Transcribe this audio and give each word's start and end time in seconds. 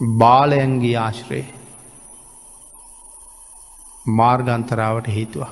බාලයන්ගේ 0.00 0.96
ආශ්‍රය 0.96 1.42
මාර්ගන්තරාවට 4.06 5.08
හේතුවක්. 5.08 5.50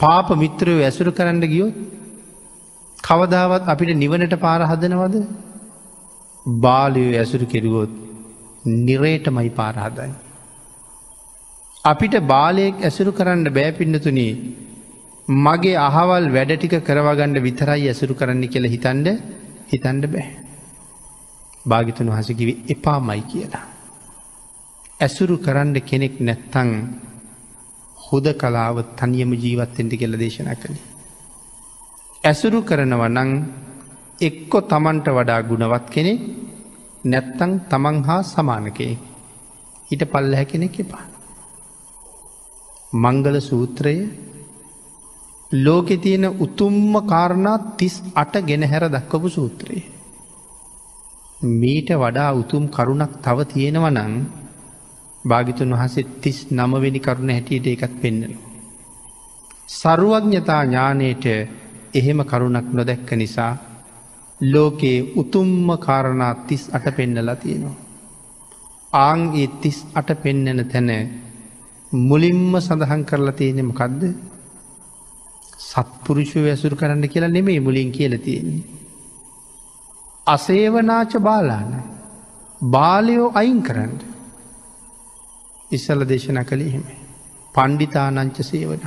පාප 0.00 0.28
මිත්‍රයෝ 0.36 0.82
ඇසුරු 0.82 1.12
කරන්න 1.12 1.40
ගියොත් 1.44 1.76
කවදාවත් 2.98 3.68
අපිට 3.68 3.96
නිවනට 3.96 4.34
පාරහදනවද 4.38 5.16
බාලයෝ 6.46 7.14
ඇසුරු 7.14 7.46
කෙරුවොත් 7.46 7.92
නිරේට 8.64 9.26
මයි 9.28 9.50
පාරහදයි. 9.50 10.10
අපිට 11.84 12.14
බාලයෙක් 12.26 12.76
ඇසුරු 12.80 13.12
කරන්න 13.12 13.48
බෑපින්නතුනේ 13.50 14.32
මගේ 15.28 15.76
අහවල් 15.78 16.24
වැඩ 16.30 16.52
ටික 16.52 16.76
කරවගණ්ඩ 16.82 17.38
විතරයි 17.40 17.88
ඇසුරු 17.88 18.14
කරන්න 18.14 18.44
කියල 18.48 18.66
හිතන්ඩ 18.66 19.08
හිතන්ඩ 19.70 20.06
බෑ. 20.06 20.41
භාගිතුන් 21.64 22.08
වහසකිව 22.08 22.48
එපා 22.68 22.98
මයි 23.00 23.22
කියලා. 23.22 23.66
ඇසුරු 25.00 25.36
කරන්න 25.38 25.74
කෙනෙක් 25.82 26.14
නැත්තං 26.20 26.70
හොද 27.98 28.26
කලාව 28.34 28.76
තනියම 28.92 29.30
ජීවත්තෙන්ට 29.34 29.92
කෙල 29.94 30.14
දේශනා 30.14 30.56
කළේ. 30.56 30.88
ඇසුරු 32.24 32.58
කරනව 32.62 33.02
නං 33.08 33.30
එක්කො 34.20 34.58
තමන්ට 34.62 35.06
වඩා 35.10 35.40
ගුණවත් 35.42 35.86
කෙනෙක් 35.90 36.20
නැත්තං 37.04 37.52
තමන් 37.68 37.96
හා 38.04 38.20
සමානකේ 38.24 38.92
හිට 39.90 40.02
පල්ල 40.06 40.34
හැ 40.34 40.46
කෙනෙක් 40.46 40.76
එපා. 40.78 41.04
මංගල 42.92 43.36
සූත්‍රය 43.40 43.96
ලෝකෙ 45.52 45.96
තියෙන 45.96 46.26
උතුම්ම 46.38 46.94
කාරණා 47.04 47.58
තිස් 47.76 47.94
අට 48.14 48.34
ගෙනහැර 48.42 48.84
දක්වපු 48.88 49.28
සූත්‍රයේ. 49.30 50.01
මීට 51.42 51.90
වඩා 51.92 52.30
උතුම් 52.32 52.64
කරුණක් 52.68 53.12
තව 53.20 53.38
තියෙනවනං 53.44 54.14
භාගිතුන් 55.24 55.72
වහසේ 55.72 56.06
තිස් 56.20 56.38
නමවෙනි 56.50 57.00
කරුණ 57.00 57.30
හැටියට 57.30 57.66
එකත් 57.68 57.94
පෙන්න්නන. 58.00 58.32
සරුවඥතා 59.68 60.62
ඥානයට 60.64 61.24
එහෙම 61.94 62.20
කරුණක් 62.24 62.68
නොදැක්ක 62.70 63.10
නිසා 63.12 63.52
ලෝකයේ 64.40 65.14
උතුම්ම 65.16 65.68
කාරණා 65.78 66.34
තිස් 66.46 66.62
අට 66.68 66.86
පෙන්නලා 66.92 67.36
තියෙනවා. 67.36 67.76
ආං 68.92 69.20
ඒ 69.34 69.48
තිස් 69.60 69.78
අට 69.94 70.10
පෙන්නන 70.22 70.60
තැන 70.64 70.90
මුලින්ම 71.92 72.52
සඳහන් 72.58 73.02
කරලා 73.04 73.32
තියෙනෙ 73.32 73.62
මොකක්ද 73.62 74.02
සත්පුරුෂව 75.60 76.46
ඇසුරු 76.46 76.76
කරන්න 76.76 77.04
කියලා 77.08 77.28
නෙමේ 77.28 77.60
මුලින් 77.60 77.90
කියල 77.90 78.14
තියෙන්නේ. 78.18 78.81
අසේවනාච 80.26 81.12
බාලාන 81.18 81.70
බාලයෝ 82.60 83.32
අයින් 83.34 83.62
කරන්න 83.62 83.94
ඉස්සල 85.70 86.04
දේශන 86.04 86.44
කළේ 86.44 86.68
එහෙම. 86.68 86.84
පණ්ඩිතානංච 87.54 88.38
සේවන. 88.42 88.84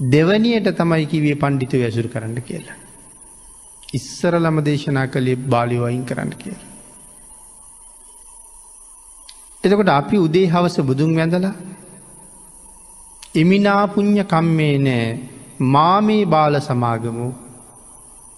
දෙවනියට 0.00 0.68
තමයි 0.72 1.06
කිවේ 1.06 1.36
පණ්ඩිතු 1.36 1.76
ඇසුරු 1.78 2.08
කරන්න 2.08 2.42
කියලා. 2.42 2.78
ඉස්සරලම 3.92 4.64
දේශනා 4.64 5.06
කළේ 5.08 5.36
බාලියෝ 5.36 5.86
අයින් 5.86 6.04
කරන්න 6.04 6.32
කියලා. 6.34 6.68
එතකොට 9.64 9.88
අපි 9.90 10.16
උදේ 10.18 10.46
හවස 10.46 10.76
බුදුන් 10.82 11.16
වැඳලා 11.16 11.54
ඉමිනාපුං්ඥ 13.34 14.24
කම්මේ 14.24 14.76
නෑ 14.78 15.06
මාමේ 15.68 16.24
බාල 16.26 16.60
සමාගමු 16.60 17.28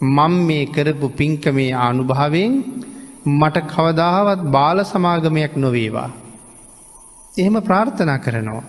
මං 0.02 0.32
මේ 0.42 0.66
කරපු 0.66 1.08
පින්කමේ 1.10 1.72
ආනුභාවෙන් 1.76 2.52
මට 3.24 3.56
කවදාවත් 3.68 4.40
බාල 4.50 4.78
සමාගමයක් 4.84 5.54
නොවේවා. 5.56 6.10
එහෙම 7.34 7.56
ප්‍රාර්ථනා 7.60 8.18
කරනවා. 8.18 8.64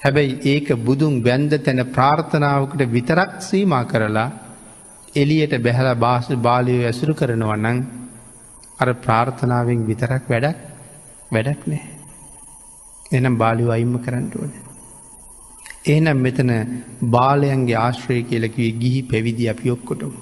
හැබැයි 0.00 0.40
ඒක 0.44 0.68
බුදුන් 0.78 1.22
බැන්ද 1.22 1.52
තැන 1.58 1.80
ප්‍රාර්ථනාවකට 1.86 2.82
විතරක් 2.88 3.32
සීමා 3.40 3.84
කරලා 3.84 4.30
එලියට 5.14 5.54
බැහල 5.58 5.88
බාස 5.96 6.28
බාලයෝ 6.38 6.86
ඇසුරු 6.86 7.14
කරනවන්නන් 7.14 7.78
අර 8.78 8.88
ප්‍රාර්ථනාවෙන් 8.96 9.86
විතරක් 9.86 10.24
වැඩක් 10.28 10.58
වැඩක් 11.32 11.66
නෑ. 11.66 11.82
එනම් 13.12 13.34
බාලිව 13.36 13.70
අයිම්ම 13.70 13.98
කරන්නටුවන. 13.98 14.67
එහනම් 15.88 16.18
මෙතන 16.18 16.50
බාලයන්ගේ 17.06 17.76
ආශ්‍රය 17.76 18.22
කියලකිවේ 18.24 18.72
ගිහි 18.74 19.00
පැවිදි 19.02 19.44
අපි 19.48 19.70
ඔක්කොටම. 19.70 20.12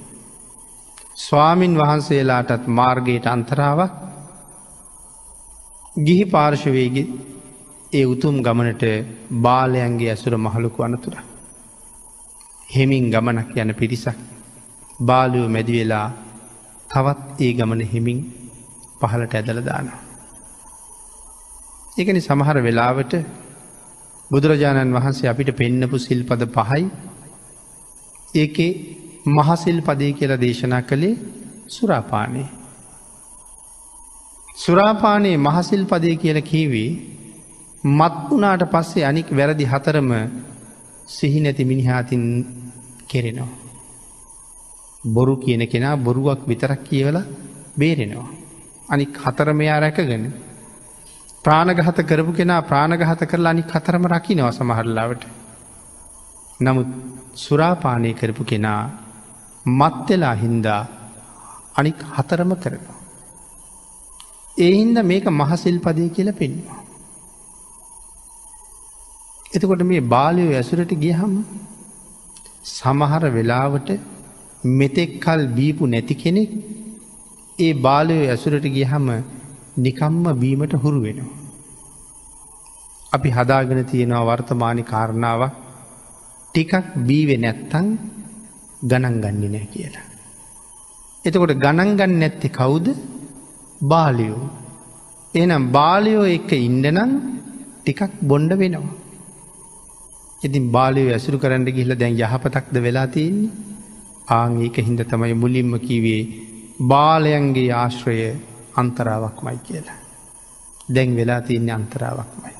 ස්වාමින් 1.18 1.74
වහන්සේලාටත් 1.74 2.66
මාර්ගයට 2.70 3.26
අන්තරාවක් 3.26 3.94
ගිහි 5.96 6.24
පාර්ශවයගේ 6.26 7.06
ඒ 7.92 8.04
උතුම් 8.04 8.36
ගමනට 8.40 8.84
බාලයන්ගේ 9.40 10.10
ඇසුර 10.10 10.34
මහලොකු 10.38 10.82
අනතුර. 10.82 11.16
හෙමින් 12.68 13.10
ගමනක් 13.10 13.56
යන 13.56 13.74
පිරිසක් 13.74 14.18
බාලයෝ 15.00 15.48
මැදිවෙලා 15.48 16.08
තවත් 16.90 17.40
ඒ 17.40 17.52
ගමන 17.52 17.82
හෙමින් 17.84 18.20
පහලට 19.00 19.34
ඇදල 19.34 19.60
දානවා. 19.62 20.00
එකනි 21.96 22.20
සමහර 22.20 22.58
වෙලාවට 22.60 23.12
බුදුරජාණන් 24.30 24.94
වහන්සේ 24.94 25.28
අපිට 25.28 25.50
පෙන්නපු 25.52 25.96
සිල්පද 25.98 26.42
පහයි 26.50 26.84
ඒකේ 28.34 28.72
මහසිල් 29.28 29.78
පදය 29.82 30.12
කියලා 30.12 30.40
දේශනා 30.40 30.82
කළේ 30.82 31.14
සුරාපානයේ. 31.68 32.48
සුරාපානයේ 34.56 35.36
මහසිල් 35.38 35.84
පදය 35.84 36.16
කියල 36.16 36.38
කීවේ 36.42 36.90
මත් 37.84 38.16
වනාට 38.30 38.62
පස්සේ 38.70 39.04
අනික් 39.04 39.28
වැරදි 39.30 39.64
හතරම 39.64 40.10
සිහි 41.08 41.40
නැති 41.40 41.64
මිනිහාතින් 41.64 42.24
කෙරෙනවා. 43.08 43.52
බොරු 45.04 45.34
කියන 45.36 45.62
කෙනා 45.68 45.96
බොරුවක් 45.98 46.40
විතරක් 46.48 46.80
කියවල 46.84 47.18
බේරෙනවා. 47.78 48.28
අනික් 48.88 49.12
හතරමයා 49.16 49.80
රැකගෙන. 49.80 50.24
ප්‍රාණගහත 51.46 51.98
කරපු 52.02 52.32
කෙනා 52.32 52.60
ප්‍රාණගහත 52.62 53.22
කරලා 53.24 53.50
අනි 53.50 53.62
කතරම 53.64 54.04
රකිනව 54.08 54.48
සමහරලාවට. 54.50 55.24
නමුත් 56.60 56.88
සුරාපානය 57.36 58.10
කරපු 58.14 58.44
කෙනා 58.44 58.82
මත්වෙලා 59.66 60.34
හින්දා 60.34 60.82
අනික් 61.76 62.00
හතරම 62.10 62.50
කරනවා. 62.56 62.98
ඒහින්ද 64.56 64.98
මේක 65.02 65.26
මහසිල් 65.32 65.78
පදය 65.78 66.08
කියල 66.10 66.30
පෙන්වා. 66.32 66.80
එතකොට 69.52 69.82
මේ 69.84 70.02
බාලයෝ 70.08 70.52
ඇසුරට 70.54 70.92
ගියහම 70.96 71.32
සමහර 72.70 73.24
වෙලාවට 73.30 73.88
මෙතෙක් 74.74 75.10
කල් 75.20 75.42
බීපු 75.50 75.84
නැති 75.86 76.14
කෙනෙක් 76.16 76.50
ඒ 77.58 77.72
බාලයෝ 77.80 78.24
ඇසුරට 78.26 78.66
ගියහම 78.70 79.06
නිකම්ම 79.76 80.24
බීමට 80.34 80.74
හුරු 80.74 81.00
වෙනවා. 81.02 81.36
අපි 83.12 83.28
හදාගෙන 83.30 83.80
තියෙනවා 83.84 84.26
වර්තමානි 84.26 84.82
කාරණාවක් 84.84 85.54
ටිකක් 86.54 86.86
බීවෙ 87.02 87.36
නැත්තං 87.36 87.86
ගණන් 88.82 89.16
ගන්නේ 89.20 89.50
නෑ 89.50 89.66
කියලා. 89.66 90.06
එතකොට 91.24 91.54
ගණන්ගන්න 91.56 92.14
නැත්තෙ 92.16 92.48
කවුද 92.50 92.86
බාලියෝ. 93.84 94.44
එනම් 95.34 95.64
බාලියෝ 95.70 96.26
එක්ක 96.28 96.50
ඉන්ඩනම් 96.60 97.12
ටිකක් 97.78 98.12
බොන්්ඩ 98.22 98.52
වෙනවා. 98.54 98.96
ඉතින් 100.42 100.66
බාලයෝ 100.70 101.12
ඇසුරු 101.12 101.38
කරන්න 101.38 101.66
ගිහිල 101.68 101.94
දැන් 101.94 102.18
යහපතක්ද 102.18 102.76
වෙලා 102.80 103.06
තියෙන්නේ 103.08 103.64
ආං 104.30 104.52
ඒක 104.60 104.76
හින්ද 104.78 105.00
තමයි 105.04 105.34
මුලින්ම 105.34 105.72
කිවේ 105.78 106.22
බාලයන්ගේ 106.82 107.70
ආශ්‍රය 107.74 108.16
අන්තරාවක් 108.76 109.38
මයි 109.44 109.58
කියලා. 109.66 109.98
දැන් 110.88 111.16
වෙලා 111.16 111.40
තියන්නේ 111.40 111.76
අන්තරාවක්මයි. 111.78 112.54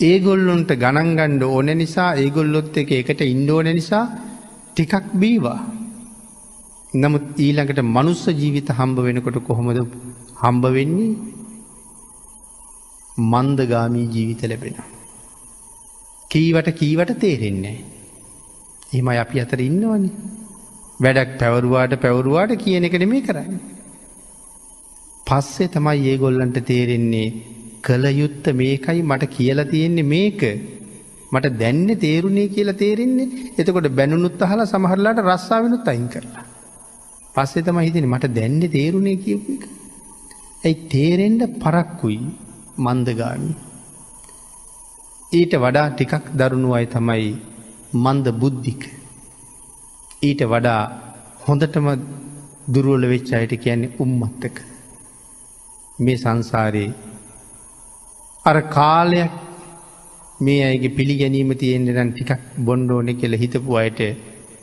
ඒගොල්ලොන්ට 0.00 0.70
ගණන්ගණ්ඩ 0.82 1.42
ඕන 1.46 1.70
නිසා 1.82 2.10
ඒගොල්ලොත් 2.14 2.76
එක 2.76 2.90
එකට 2.92 3.20
ඉන්ඩෝන 3.24 3.68
නිසා 3.78 4.04
ටිකක් 4.70 5.06
බීවා. 5.14 5.60
නමුත් 6.94 7.26
ඊළඟට 7.38 7.80
මනුස්ස 7.86 8.24
ජීවිත 8.40 8.70
හම්බ 8.78 8.98
වෙනකොට 9.06 9.38
කොහොමද 9.48 9.80
හම්බ 10.42 10.64
වෙන්නේ 10.76 11.10
මන්දගාමී 13.32 14.06
ජීවිත 14.14 14.42
ලැබෙන. 14.42 14.76
කීවට 16.30 16.70
කීවට 16.72 17.12
තේරෙන්නේ. 17.18 17.78
එම 18.92 19.08
අපි 19.14 19.40
අතර 19.40 19.60
ඉන්නවනි. 19.60 20.10
වැඩක් 21.00 21.36
පැවරුවාට 21.40 21.94
පැවරුවාට 22.04 22.56
කියන 22.64 22.84
එක 22.84 22.96
නෙමේ 22.98 23.22
කරන්න. 23.22 23.79
පස්සේ 25.30 25.68
තමයි 25.68 26.10
ඒගොල්ලන්ට 26.10 26.58
තේරෙන්නේ 26.68 27.26
කළ 27.82 28.06
යුත්ත 28.12 28.46
මේකයි 28.60 29.02
මට 29.02 29.26
කියලා 29.34 29.70
තියෙන්නේ 29.72 30.10
මේක 30.12 30.40
මට 31.32 31.50
දැන්න 31.58 31.88
තේරුණේ 31.96 32.46
කියලා 32.48 32.80
තේරෙන්නේ 32.80 33.28
එතකොට 33.58 33.88
බැනුත් 33.98 34.40
අහලා 34.46 34.66
සමහරලාට 34.66 35.20
රස්සාාවනුත් 35.24 35.90
අයින් 35.92 36.08
කරලා. 36.08 36.44
පස්සේ 37.34 37.62
තම 37.62 37.78
හිතන 37.78 38.08
මට 38.08 38.30
දැන්න 38.38 38.62
තේරුණේ 38.68 39.16
කියපු 39.16 39.54
එක. 39.56 39.64
ඇයි 40.64 40.80
තේරෙන්ඩ 40.92 41.42
පරක්කුයි 41.62 42.18
මන්දගාමි. 42.78 43.52
ඊට 45.32 45.54
වඩා 45.64 45.86
ටිකක් 45.90 46.26
දරුණු 46.34 46.74
අයි 46.78 46.88
තමයි 46.94 47.30
මන්ද 48.04 48.26
බුද්ධික. 48.40 48.82
ඊට 50.22 50.42
වඩා 50.54 50.82
හොඳටම 51.46 51.88
දුරුවල 52.74 53.06
වෙච්ච 53.12 53.32
අයට 53.32 53.54
කියන්නේ 53.64 53.94
උම්මත්තක. 53.98 54.58
මේ 56.00 56.16
සංසාරයේ 56.16 56.90
අර 58.44 58.58
කාලයක් 58.70 59.32
මේ 60.40 60.60
අයගේ 60.64 60.94
පිළිගැනීම 60.96 61.50
තියෙන්ට 61.54 61.90
නම් 61.94 62.12
ටිකක් 62.12 62.46
බොන්්ඩෝන 62.60 63.10
කෙළ 63.14 63.36
හිතපු 63.36 63.76
අයට 63.76 64.00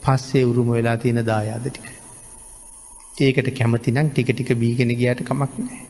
පස්සේ 0.04 0.44
උරුම 0.44 0.70
වෙලා 0.70 0.98
තියෙන 0.98 1.22
දායාදටික. 1.26 1.88
ඒකට 3.18 3.50
කැමතිනම් 3.52 4.10
ටික 4.10 4.32
ටික 4.32 4.52
බීගෙන 4.56 4.94
ගයාට 4.94 5.22
කමක් 5.22 5.54
නෑ. 5.60 5.88